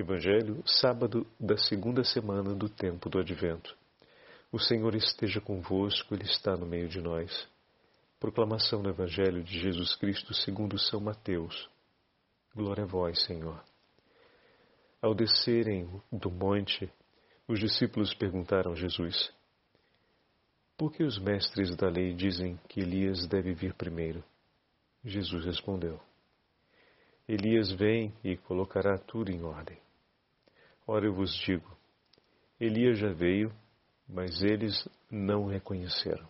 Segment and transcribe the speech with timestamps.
[0.00, 3.76] Evangelho, sábado da segunda semana do tempo do Advento.
[4.50, 7.46] O Senhor esteja convosco, Ele está no meio de nós.
[8.18, 11.68] Proclamação do Evangelho de Jesus Cristo segundo São Mateus.
[12.54, 13.62] Glória a vós, Senhor.
[15.02, 16.90] Ao descerem do monte,
[17.46, 19.30] os discípulos perguntaram a Jesus:
[20.78, 24.24] Por que os mestres da lei dizem que Elias deve vir primeiro?
[25.04, 26.00] Jesus respondeu:
[27.28, 29.78] Elias vem e colocará tudo em ordem.
[30.92, 31.70] Ora, eu vos digo:
[32.58, 33.52] Elias já veio,
[34.08, 36.28] mas eles não o reconheceram.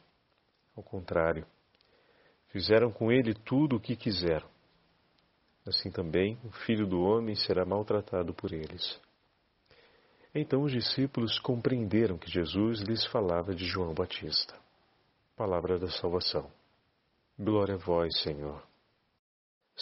[0.77, 1.46] Ao contrário,
[2.48, 4.46] fizeram com ele tudo o que quiseram.
[5.66, 9.01] Assim também o filho do homem será maltratado por eles.
[10.34, 14.54] Então os discípulos compreenderam que Jesus lhes falava de João Batista.
[15.34, 16.52] Palavra da salvação.
[17.38, 18.70] Glória a vós, Senhor.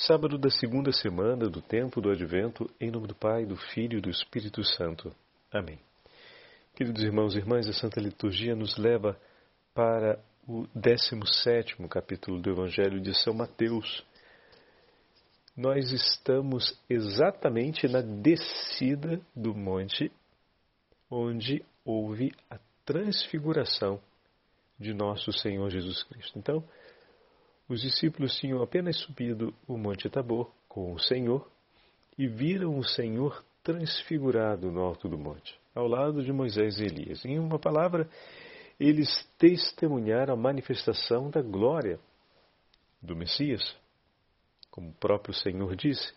[0.07, 4.01] Sábado da segunda semana do tempo do Advento, em nome do Pai, do Filho e
[4.01, 5.13] do Espírito Santo.
[5.53, 5.77] Amém.
[6.77, 9.21] Queridos irmãos e irmãs, a Santa Liturgia nos leva
[9.75, 14.05] para o 17 capítulo do Evangelho de São Mateus.
[15.57, 20.13] Nós estamos exatamente na descida do monte
[21.11, 24.01] onde houve a transfiguração
[24.79, 26.39] de nosso Senhor Jesus Cristo.
[26.39, 26.63] Então,
[27.69, 31.49] os discípulos tinham apenas subido o Monte Tabor com o Senhor
[32.17, 37.25] e viram o Senhor transfigurado no alto do monte, ao lado de Moisés e Elias.
[37.25, 38.09] Em uma palavra,
[38.81, 42.01] eles testemunharam a manifestação da glória
[43.03, 43.77] do Messias,
[44.71, 46.15] como o próprio Senhor disse.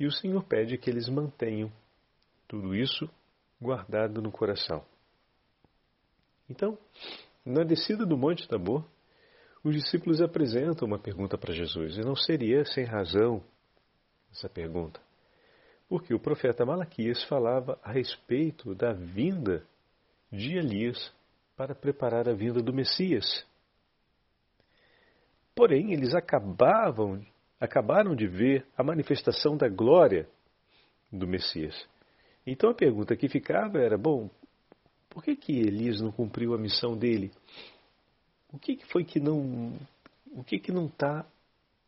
[0.00, 1.70] E o Senhor pede que eles mantenham
[2.48, 3.08] tudo isso
[3.60, 4.84] guardado no coração.
[6.48, 6.78] Então,
[7.44, 8.84] na descida do Monte Tabor,
[9.64, 13.42] os discípulos apresentam uma pergunta para Jesus, e não seria sem razão
[14.32, 15.00] essa pergunta.
[15.88, 19.64] Porque o profeta Malaquias falava a respeito da vinda
[20.32, 21.12] de Elias
[21.56, 23.46] para preparar a vinda do Messias.
[25.54, 27.24] Porém, eles acabavam,
[27.60, 30.26] acabaram de ver a manifestação da glória
[31.12, 31.86] do Messias.
[32.46, 34.30] Então a pergunta que ficava era: bom,
[35.10, 37.30] por que, que Elias não cumpriu a missão dele?
[38.52, 39.72] O que, foi que não.
[40.32, 41.26] O que, que não está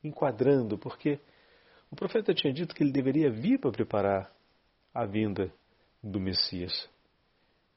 [0.03, 0.79] enquadrando?
[0.79, 1.19] Porque
[1.91, 4.33] o profeta tinha dito que ele deveria vir para preparar
[4.93, 5.53] a vinda
[6.03, 6.89] do Messias.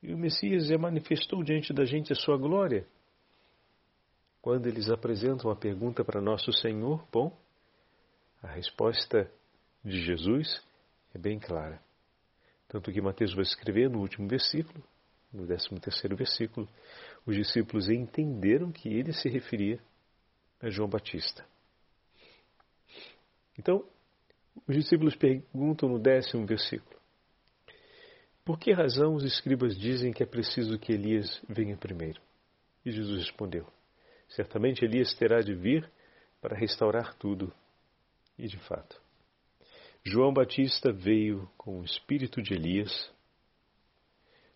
[0.02, 2.86] E o Messias já manifestou diante da gente a sua glória.
[4.42, 7.36] Quando eles apresentam a pergunta para nosso Senhor, bom,
[8.42, 9.30] a resposta
[9.84, 10.64] de Jesus
[11.14, 11.82] é bem clara.
[12.68, 14.84] Tanto que Mateus vai escrever no último versículo,
[15.34, 16.68] no 13 terceiro versículo,
[17.28, 19.80] os discípulos entenderam que ele se referia
[20.62, 21.46] a João Batista.
[23.60, 23.86] Então,
[24.66, 26.98] os discípulos perguntam no décimo versículo:
[28.46, 32.22] Por que razão os escribas dizem que é preciso que Elias venha primeiro?
[32.86, 33.68] E Jesus respondeu:
[34.30, 35.92] Certamente Elias terá de vir
[36.40, 37.54] para restaurar tudo.
[38.38, 39.02] E de fato,
[40.04, 43.12] João Batista veio com o espírito de Elias,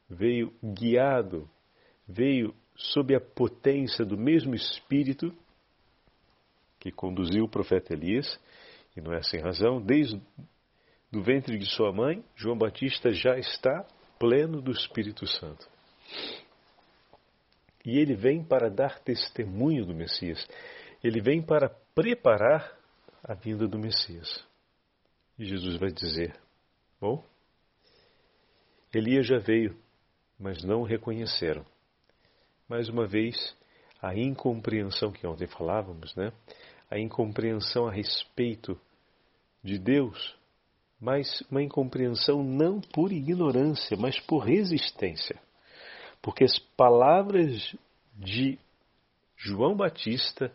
[0.08, 1.50] veio guiado,
[2.08, 5.34] veio sob a potência do mesmo Espírito
[6.82, 8.40] que conduziu o profeta Elias,
[8.98, 10.20] e não é sem razão, desde
[11.12, 13.86] do ventre de sua mãe, João Batista já está
[14.18, 15.70] pleno do Espírito Santo.
[17.86, 20.44] E ele vem para dar testemunho do Messias.
[21.04, 22.76] Ele vem para preparar
[23.24, 24.44] a vinda do Messias.
[25.38, 26.40] E Jesus vai dizer:
[27.00, 27.24] Bom,
[28.94, 29.78] Elias já veio,
[30.40, 31.66] mas não o reconheceram
[32.72, 33.36] mais uma vez,
[34.02, 36.32] a incompreensão que ontem falávamos, né?
[36.90, 38.80] A incompreensão a respeito
[39.62, 40.38] de Deus,
[40.98, 45.38] mas uma incompreensão não por ignorância, mas por resistência.
[46.22, 47.76] Porque as palavras
[48.16, 48.58] de
[49.36, 50.50] João Batista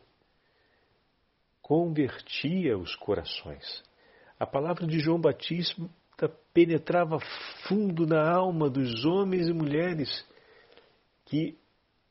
[1.60, 3.84] convertia os corações.
[4.40, 5.86] A palavra de João Batista
[6.54, 7.18] penetrava
[7.68, 10.26] fundo na alma dos homens e mulheres
[11.26, 11.58] que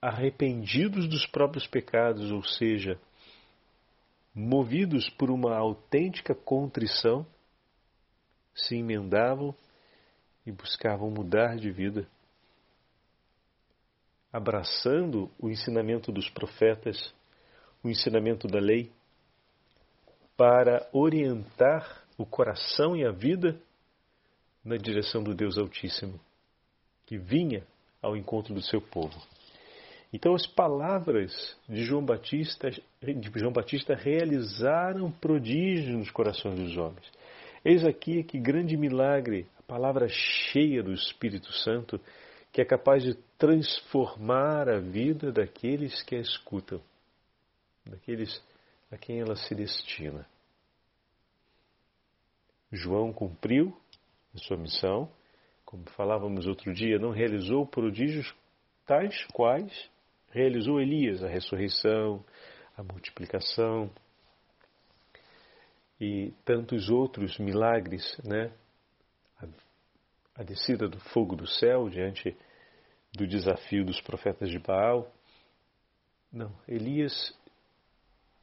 [0.02, 3.00] arrependidos dos próprios pecados, ou seja,
[4.34, 7.26] movidos por uma autêntica contrição,
[8.54, 9.56] se emendavam
[10.46, 12.08] e buscavam mudar de vida,
[14.32, 17.14] abraçando o ensinamento dos profetas,
[17.84, 18.92] o ensinamento da lei,
[20.38, 23.60] para orientar o coração e a vida
[24.64, 26.20] na direção do Deus Altíssimo,
[27.06, 27.66] que vinha
[28.02, 29.16] ao encontro do seu povo.
[30.16, 37.06] Então as palavras de João Batista, de João Batista realizaram prodígios nos corações dos homens.
[37.66, 42.00] Eis aqui que grande milagre, a palavra cheia do Espírito Santo,
[42.54, 46.80] que é capaz de transformar a vida daqueles que a escutam,
[47.86, 48.42] daqueles
[48.90, 50.26] a quem ela se destina.
[52.72, 53.78] João cumpriu
[54.34, 55.12] a sua missão,
[55.66, 58.34] como falávamos outro dia, não realizou prodígios
[58.86, 59.94] tais quais
[60.36, 62.22] realizou Elias, a ressurreição,
[62.76, 63.90] a multiplicação
[65.98, 68.52] e tantos outros milagres, né?
[69.42, 72.36] A, a descida do fogo do céu diante
[73.14, 75.10] do desafio dos profetas de Baal.
[76.30, 77.34] Não, Elias,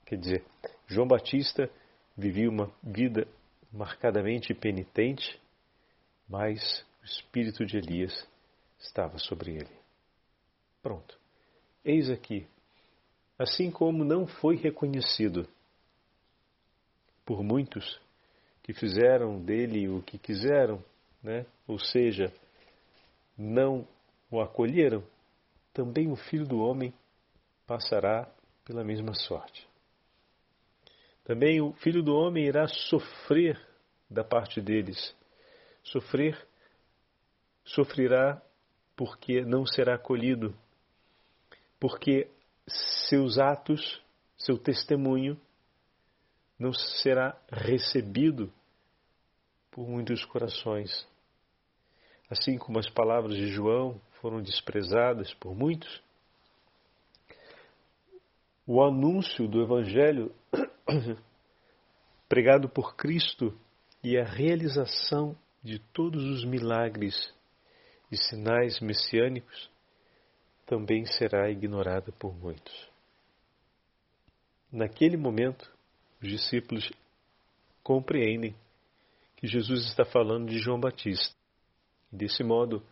[0.06, 0.46] quer dizer,
[0.86, 1.68] João Batista
[2.16, 3.28] vivia uma vida
[3.70, 5.38] marcadamente penitente,
[6.26, 8.26] mas o espírito de Elias
[8.78, 9.76] estava sobre ele.
[10.82, 11.21] Pronto.
[11.84, 12.46] Eis aqui,
[13.38, 15.49] assim como não foi reconhecido
[17.25, 18.00] por muitos
[18.62, 20.82] que fizeram dele o que quiseram,
[21.23, 21.44] né?
[21.67, 22.32] ou seja,
[23.37, 23.87] não
[24.31, 25.02] o acolheram,
[25.73, 26.94] também o filho do homem
[27.67, 28.31] passará
[28.64, 29.67] pela mesma sorte.
[31.25, 33.61] Também o filho do homem irá sofrer
[34.11, 35.14] da parte deles.
[35.82, 36.37] Sofrer,
[37.64, 38.40] sofrerá
[38.96, 40.55] porque não será acolhido,
[41.82, 42.31] porque
[43.08, 44.00] seus atos,
[44.38, 45.37] seu testemunho,
[46.56, 48.52] não será recebido
[49.69, 51.05] por muitos corações.
[52.31, 56.00] Assim como as palavras de João foram desprezadas por muitos,
[58.64, 60.32] o anúncio do Evangelho
[62.29, 63.58] pregado por Cristo
[64.05, 67.34] e a realização de todos os milagres
[68.08, 69.71] e sinais messiânicos
[70.66, 72.90] também será ignorada por muitos.
[74.70, 75.70] Naquele momento,
[76.22, 76.90] os discípulos
[77.82, 78.54] compreendem
[79.36, 81.34] que Jesus está falando de João Batista.
[82.10, 82.86] Desse modo,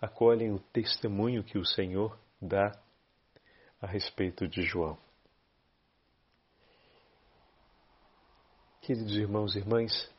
[0.00, 2.72] acolhem o testemunho que o Senhor dá
[3.80, 4.98] a respeito de João.
[8.80, 10.12] Queridos irmãos e irmãs,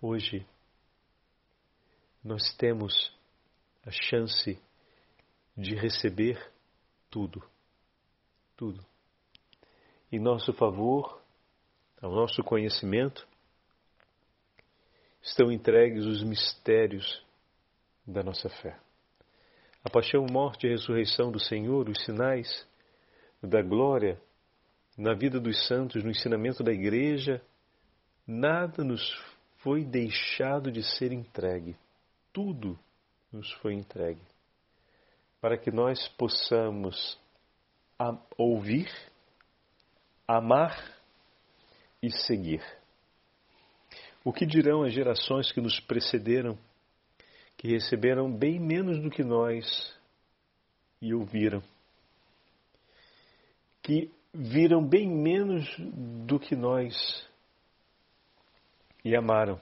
[0.00, 0.46] hoje
[2.22, 3.16] nós temos
[3.86, 4.71] a chance de
[5.56, 6.50] receber
[7.10, 7.42] tudo,
[8.56, 8.84] tudo.
[10.10, 11.20] Em nosso favor,
[12.00, 13.26] ao nosso conhecimento,
[15.22, 17.24] estão entregues os mistérios
[18.06, 18.78] da nossa fé.
[19.84, 22.66] A paixão, morte e ressurreição do Senhor, os sinais
[23.42, 24.20] da glória
[24.96, 27.42] na vida dos santos, no ensinamento da igreja
[28.26, 29.02] Nada nos
[29.58, 31.76] foi deixado de ser entregue.
[32.32, 32.78] Tudo
[33.32, 34.22] nos foi entregue.
[35.42, 37.18] Para que nós possamos
[38.38, 38.88] ouvir,
[40.26, 40.96] amar
[42.00, 42.62] e seguir.
[44.24, 46.56] O que dirão as gerações que nos precederam,
[47.56, 49.92] que receberam bem menos do que nós
[51.00, 51.60] e ouviram?
[53.82, 55.66] Que viram bem menos
[56.24, 57.28] do que nós
[59.04, 59.60] e amaram.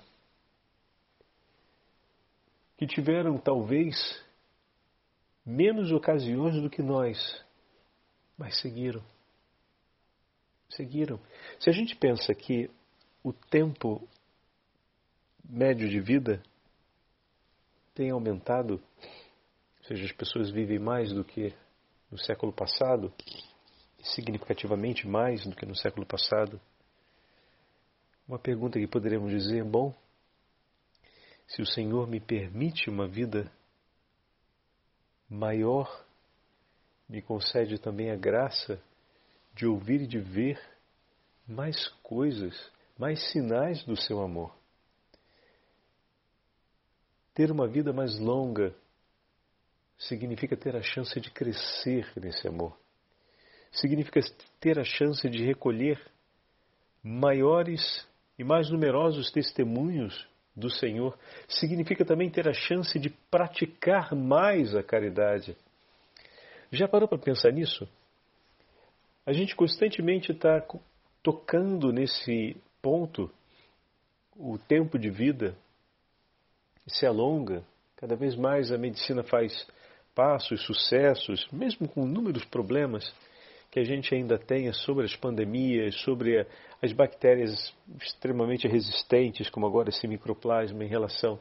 [2.76, 3.97] Que tiveram talvez
[5.50, 7.44] menos ocasiões do que nós,
[8.38, 9.02] mas seguiram.
[10.69, 11.20] Seguiram.
[11.58, 12.70] Se a gente pensa que
[13.23, 14.08] o tempo
[15.44, 16.41] médio de vida
[17.94, 21.52] tem aumentado, ou seja, as pessoas vivem mais do que
[22.11, 23.12] no século passado,
[24.02, 26.61] significativamente mais do que no século passado,
[28.26, 29.92] uma pergunta que poderíamos dizer: bom,
[31.49, 33.50] se o Senhor me permite uma vida
[35.31, 36.05] maior,
[37.09, 38.83] me concede também a graça
[39.55, 40.61] de ouvir e de ver
[41.47, 44.55] mais coisas, mais sinais do seu amor.
[47.35, 48.75] Ter uma vida mais longa
[49.99, 52.77] significa ter a chance de crescer nesse amor.
[53.73, 54.21] Significa
[54.59, 56.01] ter a chance de recolher
[57.03, 58.07] maiores
[58.39, 61.16] e mais numerosos testemunhos do Senhor,
[61.49, 65.57] significa também ter a chance de praticar mais a caridade.
[66.71, 67.88] Já parou para pensar nisso?
[69.26, 70.64] A gente constantemente está
[71.23, 73.30] tocando nesse ponto,
[74.37, 75.54] o tempo de vida
[76.87, 77.62] se alonga,
[77.97, 79.66] cada vez mais a medicina faz
[80.14, 83.14] passos, sucessos, mesmo com inúmeros problemas
[83.71, 86.45] que a gente ainda tenha sobre as pandemias, sobre
[86.83, 91.39] as bactérias extremamente resistentes, como agora esse microplasma em relação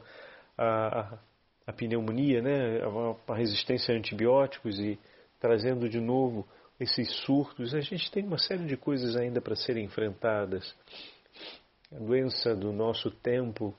[0.56, 1.18] à,
[1.66, 2.80] à pneumonia, né,
[3.26, 4.98] a, a resistência a antibióticos e
[5.40, 6.46] trazendo de novo
[6.78, 7.74] esses surtos.
[7.74, 10.72] A gente tem uma série de coisas ainda para serem enfrentadas.
[11.92, 13.74] a doença do nosso tempo,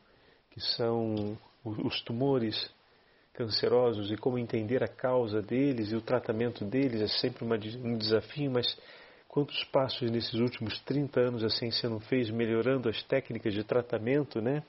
[0.49, 2.69] que são os tumores
[3.33, 7.97] cancerosos e como entender a causa deles e o tratamento deles é sempre uma, um
[7.97, 8.77] desafio, mas
[9.27, 14.41] quantos passos nesses últimos 30 anos a ciência não fez melhorando as técnicas de tratamento,
[14.41, 14.63] né?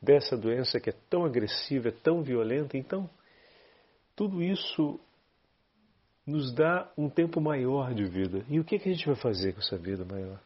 [0.00, 2.76] Dessa doença que é tão agressiva, é tão violenta.
[2.76, 3.08] Então,
[4.14, 5.00] tudo isso
[6.26, 8.44] nos dá um tempo maior de vida.
[8.48, 10.40] E o que, que a gente vai fazer com essa vida maior?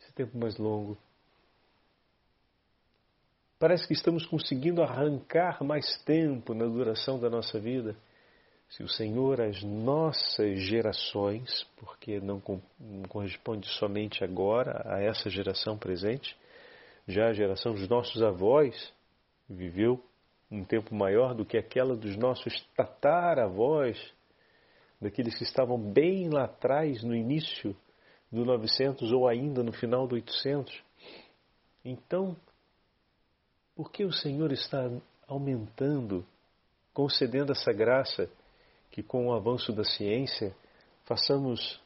[0.00, 0.98] Esse tempo mais longo.
[3.62, 7.94] Parece que estamos conseguindo arrancar mais tempo na duração da nossa vida.
[8.68, 12.42] Se o Senhor, as nossas gerações, porque não,
[13.08, 16.36] corresponde somente agora a essa geração presente,
[17.06, 18.92] já a geração dos nossos avós
[19.48, 20.04] viveu
[20.50, 23.96] um tempo maior do que aquela dos nossos tataravós,
[25.00, 27.76] daqueles que estavam bem lá atrás, no início
[28.28, 30.82] do 900 ou ainda no final do 800.
[31.84, 32.36] Então,
[33.74, 34.90] por que o Senhor está
[35.26, 36.24] aumentando,
[36.92, 38.28] concedendo essa graça
[38.90, 40.54] que, com o avanço da ciência,
[41.04, 41.80] façamos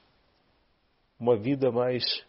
[1.19, 2.25] uma vida mais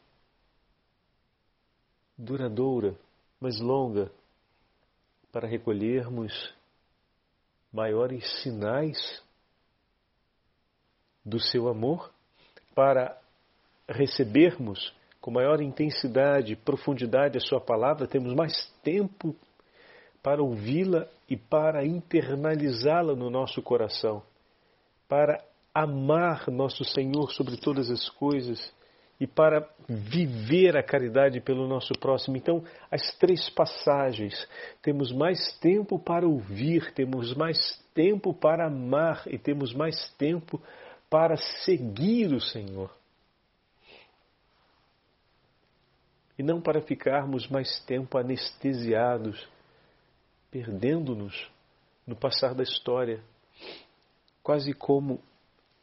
[2.18, 2.96] duradoura,
[3.40, 4.12] mais longa,
[5.32, 6.54] para recolhermos
[7.72, 9.22] maiores sinais
[11.26, 12.12] do seu amor,
[12.74, 13.20] para
[13.90, 19.36] recebermos com maior intensidade profundidade a sua palavra, temos mais tempo
[20.28, 24.22] para ouvi-la e para internalizá-la no nosso coração,
[25.08, 25.42] para
[25.74, 28.60] amar nosso Senhor sobre todas as coisas
[29.22, 32.36] e para viver a caridade pelo nosso próximo.
[32.36, 34.46] Então, as três passagens,
[34.82, 40.62] temos mais tempo para ouvir, temos mais tempo para amar e temos mais tempo
[41.10, 42.92] para seguir o Senhor.
[46.38, 49.56] E não para ficarmos mais tempo anestesiados
[50.58, 51.52] perdendo-nos
[52.08, 53.24] no passar da história,
[54.42, 55.22] quase como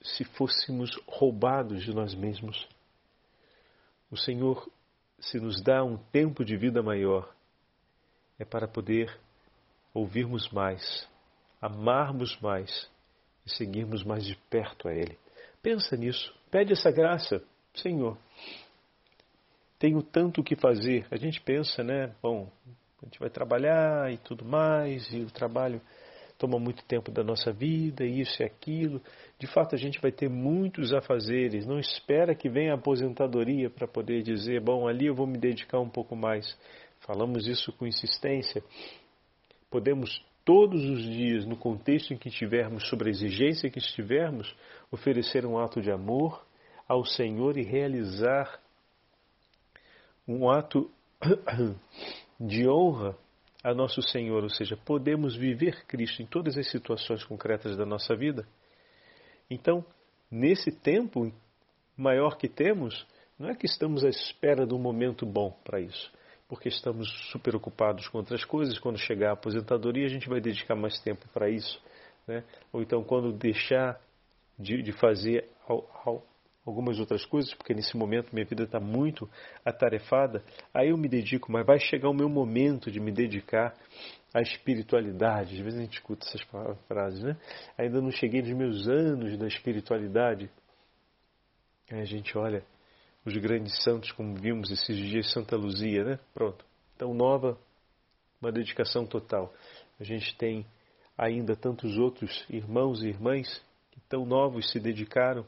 [0.03, 2.69] se fôssemos roubados de nós mesmos.
[4.11, 4.69] O Senhor,
[5.21, 7.33] se nos dá um tempo de vida maior,
[8.37, 9.17] é para poder
[9.93, 11.09] ouvirmos mais,
[11.63, 12.91] amarmos mais
[13.47, 15.17] e seguirmos mais de perto a Ele.
[15.63, 17.41] Pensa nisso, pede essa graça,
[17.75, 18.19] Senhor.
[19.79, 21.07] Tenho tanto o que fazer.
[21.13, 22.13] A gente pensa, né?
[22.21, 22.51] Bom,
[23.05, 25.79] a gente vai trabalhar e tudo mais, e o trabalho
[26.39, 29.01] toma muito tempo da nossa vida, isso e aquilo.
[29.39, 31.67] De fato, a gente vai ter muitos afazeres.
[31.67, 35.81] Não espera que venha a aposentadoria para poder dizer, bom, ali eu vou me dedicar
[35.81, 36.59] um pouco mais.
[37.01, 38.65] Falamos isso com insistência.
[39.71, 44.55] Podemos todos os dias, no contexto em que estivermos, sobre a exigência que estivermos,
[44.91, 46.43] oferecer um ato de amor
[46.89, 48.59] ao Senhor e realizar
[50.27, 50.91] um ato
[52.45, 53.17] de honra
[53.63, 58.15] a nosso Senhor, ou seja, podemos viver Cristo em todas as situações concretas da nossa
[58.15, 58.47] vida.
[59.51, 59.83] Então,
[60.31, 61.33] nesse tempo
[61.97, 63.07] maior que temos,
[63.39, 66.13] não é que estamos à espera de um momento bom para isso,
[66.47, 68.79] porque estamos super ocupados com outras coisas.
[68.79, 71.83] Quando chegar a aposentadoria, a gente vai dedicar mais tempo para isso.
[72.27, 72.45] Né?
[72.71, 73.99] Ou então, quando deixar
[74.59, 75.49] de, de fazer
[76.67, 79.29] algumas outras coisas, porque nesse momento minha vida está muito
[79.65, 80.43] atarefada,
[80.73, 83.75] aí eu me dedico, mas vai chegar o meu momento de me dedicar
[84.33, 85.57] à espiritualidade.
[85.57, 86.43] Às vezes a gente escuta essas
[86.89, 87.37] frases, né?
[87.77, 90.51] Ainda não cheguei nos meus anos da espiritualidade.
[91.91, 92.65] Aí a gente olha
[93.25, 96.19] os grandes santos, como vimos esses dias, Santa Luzia, né?
[96.33, 96.65] Pronto.
[96.97, 97.59] Então, nova,
[98.41, 99.53] uma dedicação total.
[99.99, 100.67] A gente tem
[101.17, 105.47] ainda tantos outros irmãos e irmãs que tão novos se dedicaram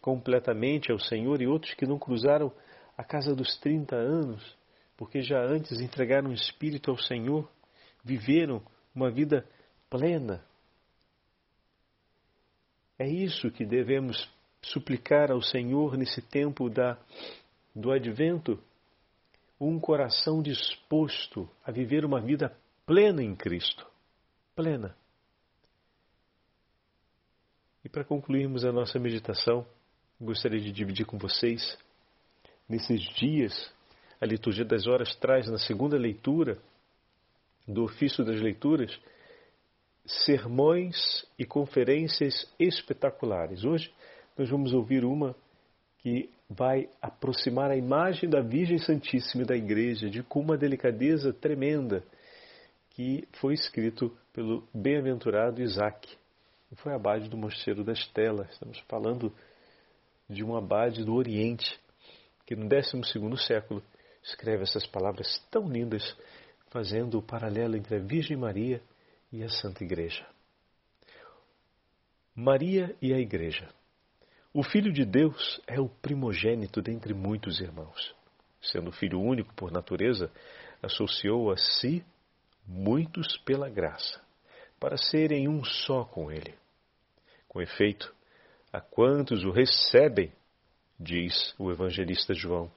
[0.00, 2.52] completamente ao Senhor e outros que não cruzaram
[2.96, 4.56] a casa dos 30 anos,
[4.96, 7.50] porque já antes entregaram o espírito ao Senhor,
[8.04, 8.62] viveram
[8.94, 9.46] uma vida
[9.88, 10.44] plena.
[12.98, 14.28] É isso que devemos
[14.62, 16.98] suplicar ao Senhor nesse tempo da,
[17.74, 18.62] do advento,
[19.58, 22.54] um coração disposto a viver uma vida
[22.86, 23.86] plena em Cristo.
[24.54, 24.94] Plena.
[27.84, 29.66] E para concluirmos a nossa meditação,
[30.20, 31.78] gostaria de dividir com vocês.
[32.68, 33.72] Nesses dias,
[34.20, 36.58] a liturgia das horas traz na segunda leitura
[37.66, 38.96] do ofício das leituras
[40.04, 43.64] sermões e conferências espetaculares.
[43.64, 43.92] Hoje
[44.36, 45.34] nós vamos ouvir uma
[45.98, 52.02] que vai aproximar a imagem da Virgem Santíssima da Igreja de com uma delicadeza tremenda
[52.90, 56.08] que foi escrito pelo bem-aventurado Isaac.
[56.76, 58.50] Foi abade do Mosteiro das Telas.
[58.52, 59.32] Estamos falando
[60.30, 61.78] de um abade do Oriente,
[62.46, 63.02] que no 12
[63.44, 63.82] século
[64.22, 66.16] escreve essas palavras tão lindas,
[66.70, 68.80] fazendo o paralelo entre a Virgem Maria
[69.32, 70.24] e a Santa Igreja.
[72.34, 73.68] Maria e a Igreja.
[74.54, 78.14] O Filho de Deus é o primogênito dentre muitos irmãos.
[78.62, 80.30] Sendo filho único por natureza,
[80.82, 82.04] associou a si
[82.66, 84.20] muitos pela graça,
[84.78, 86.54] para serem um só com ele.
[87.48, 88.14] Com efeito,
[88.72, 90.32] a quantos o recebem,
[90.98, 92.70] diz o evangelista João,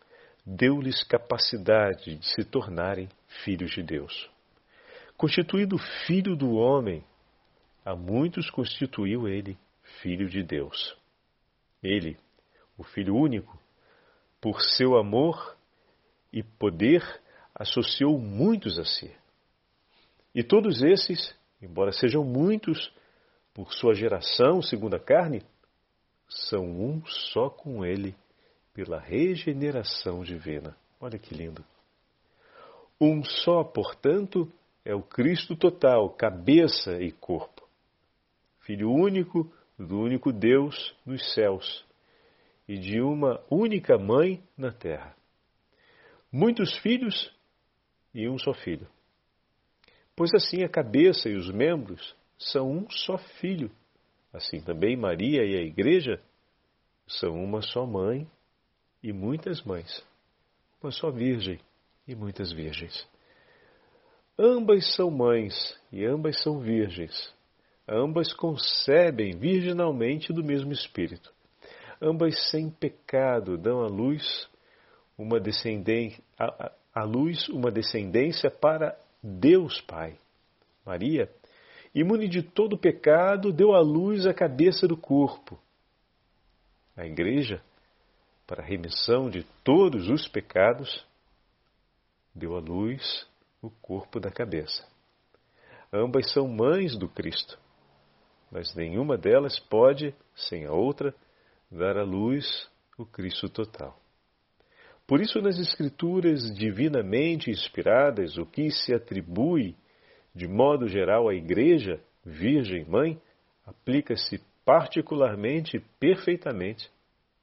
[0.46, 3.08] deu-lhes capacidade de se tornarem
[3.44, 4.30] filhos de Deus.
[5.16, 7.04] Constituído filho do homem,
[7.86, 9.58] a muitos constituiu ele
[10.02, 10.98] filho de Deus.
[11.82, 12.18] Ele,
[12.78, 13.60] o Filho único,
[14.42, 15.56] por seu amor
[16.32, 17.04] e poder,
[17.54, 19.14] associou muitos a si.
[20.34, 22.92] E todos esses, embora sejam muitos,
[23.54, 25.44] por sua geração segundo a carne,
[26.34, 28.16] são um só com ele
[28.74, 30.76] pela regeneração divina.
[31.00, 31.64] Olha que lindo.
[33.00, 34.52] Um só, portanto,
[34.86, 37.68] é o Cristo total, cabeça e corpo.
[38.62, 41.86] Filho único do único Deus nos céus
[42.68, 45.16] e de uma única mãe na terra.
[46.32, 47.32] Muitos filhos
[48.14, 48.88] e um só filho.
[50.16, 53.72] Pois assim a cabeça e os membros são um só filho.
[54.34, 56.20] Assim também Maria e a Igreja
[57.08, 58.28] são uma só mãe
[59.04, 60.04] e muitas mães,
[60.82, 61.60] uma só Virgem
[62.08, 63.08] e muitas virgens.
[64.38, 67.34] Ambas são mães e ambas são virgens.
[67.88, 71.32] Ambas concebem virginalmente do mesmo Espírito.
[72.02, 74.50] Ambas sem pecado dão à luz
[75.18, 76.24] uma descendência,
[76.94, 80.18] à luz uma descendência para Deus Pai.
[80.86, 81.30] Maria,
[81.94, 85.60] imune de todo pecado, deu à luz a cabeça do corpo.
[86.96, 87.62] A Igreja,
[88.46, 91.06] para a remissão de todos os pecados,
[92.34, 93.28] deu à luz
[93.62, 94.88] o corpo da cabeça.
[95.92, 97.58] Ambas são mães do Cristo
[98.54, 101.12] mas nenhuma delas pode, sem a outra,
[101.72, 104.00] dar à luz o Cristo total.
[105.08, 109.76] Por isso, nas Escrituras divinamente inspiradas, o que se atribui,
[110.34, 113.20] de modo geral, à Igreja, Virgem Mãe,
[113.66, 116.90] aplica-se particularmente e perfeitamente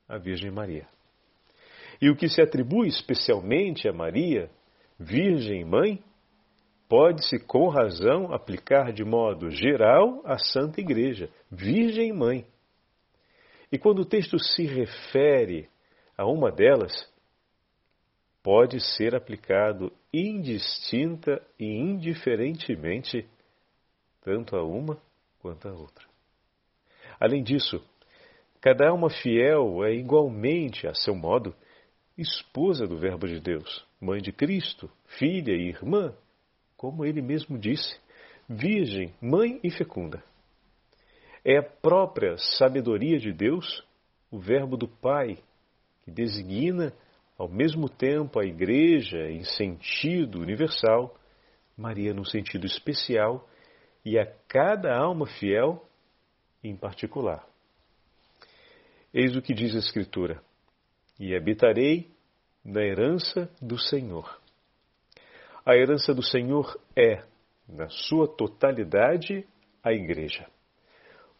[0.09, 0.87] à Virgem Maria.
[2.01, 4.51] E o que se atribui especialmente a Maria,
[4.99, 6.03] Virgem Mãe,
[6.89, 12.45] pode-se com razão aplicar de modo geral à Santa Igreja, Virgem Mãe.
[13.71, 15.69] E quando o texto se refere
[16.17, 17.09] a uma delas,
[18.43, 23.27] pode ser aplicado indistinta e indiferentemente
[24.23, 25.01] tanto a uma
[25.41, 26.07] quanto a outra.
[27.19, 27.83] Além disso,
[28.61, 31.55] cada alma fiel é igualmente, a seu modo,
[32.17, 36.15] esposa do Verbo de Deus, mãe de Cristo, filha e irmã
[36.81, 38.01] como ele mesmo disse,
[38.49, 40.25] virgem, mãe e fecunda.
[41.45, 43.85] É a própria sabedoria de Deus,
[44.31, 45.37] o Verbo do Pai,
[46.03, 46.91] que designa
[47.41, 51.17] ao mesmo tempo a Igreja em sentido universal,
[51.75, 53.49] Maria no sentido especial
[54.05, 55.83] e a cada alma fiel
[56.63, 57.43] em particular.
[59.15, 60.43] Eis o que diz a Escritura:
[61.19, 62.11] E habitarei
[62.63, 64.39] na herança do Senhor.
[65.65, 67.25] A herança do Senhor é,
[67.67, 69.49] na sua totalidade,
[69.83, 70.47] a Igreja.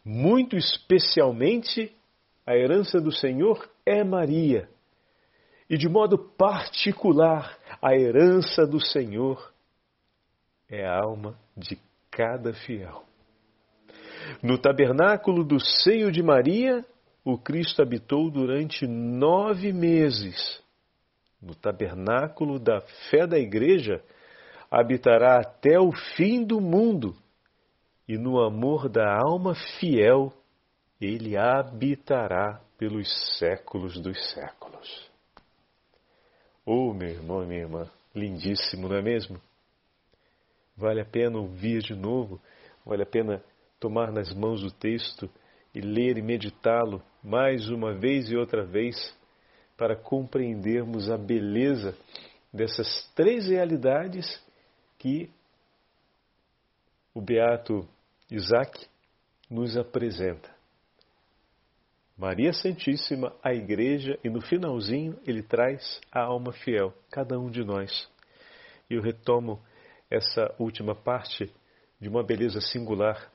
[0.03, 1.95] Muito especialmente,
[2.43, 4.67] a herança do Senhor é Maria.
[5.71, 9.53] E de modo particular, a herança do Senhor
[10.69, 11.79] é a alma de
[12.11, 13.05] cada fiel.
[14.43, 16.85] No tabernáculo do seio de Maria,
[17.23, 20.61] o Cristo habitou durante nove meses
[21.41, 24.03] no tabernáculo da fé da Igreja,
[24.69, 27.15] habitará até o fim do mundo,
[28.05, 30.33] e no amor da alma fiel,
[30.99, 33.07] ele habitará pelos
[33.39, 35.10] séculos dos séculos.
[36.73, 39.41] Oh, meu irmão e minha irmã, lindíssimo, não é mesmo?
[40.77, 42.39] Vale a pena ouvir de novo,
[42.85, 43.43] vale a pena
[43.77, 45.29] tomar nas mãos o texto
[45.75, 48.95] e ler e meditá-lo mais uma vez e outra vez
[49.75, 51.93] para compreendermos a beleza
[52.53, 54.41] dessas três realidades
[54.97, 55.29] que
[57.13, 57.85] o beato
[58.29, 58.87] Isaac
[59.49, 60.49] nos apresenta.
[62.21, 67.63] Maria Santíssima, a Igreja, e no finalzinho ele traz a alma fiel, cada um de
[67.63, 68.07] nós.
[68.87, 69.59] E eu retomo
[70.07, 71.51] essa última parte
[71.99, 73.27] de uma beleza singular.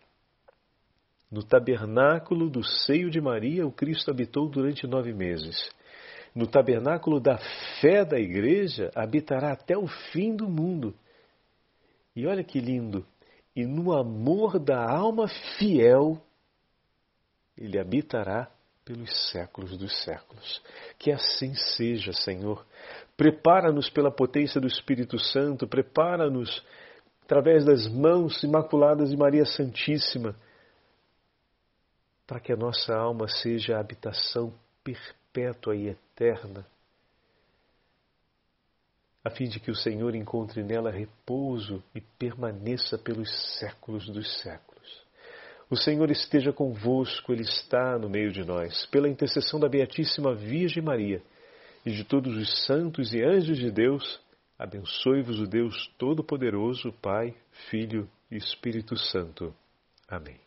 [1.29, 5.69] No tabernáculo do seio de Maria, o Cristo habitou durante nove meses
[6.33, 7.39] no tabernáculo da
[7.81, 10.95] fé da igreja, habitará até o fim do mundo.
[12.15, 13.07] E olha que lindo!
[13.55, 16.21] E no amor da alma fiel,
[17.57, 18.51] ele habitará
[18.87, 20.63] pelos séculos dos séculos.
[20.97, 22.65] Que assim seja, Senhor.
[23.17, 26.65] Prepara-nos pela potência do Espírito Santo, prepara-nos
[27.25, 30.37] através das mãos imaculadas de Maria Santíssima,
[32.25, 36.65] para que a nossa alma seja a habitação perpétua e eterna,
[39.25, 44.76] a fim de que o Senhor encontre nela repouso e permaneça pelos séculos dos séculos.
[45.69, 50.83] O Senhor esteja convosco, Ele está no meio de nós, pela intercessão da Beatíssima Virgem
[50.83, 51.21] Maria
[51.85, 54.21] e de todos os santos e anjos de Deus,
[54.59, 57.35] abençoe-vos o Deus Todo-Poderoso, Pai,
[57.71, 59.55] Filho e Espírito Santo.
[60.09, 60.46] Amém.